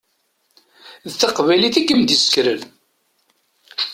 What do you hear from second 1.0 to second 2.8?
D taqbaylit i kem-id-yessekren.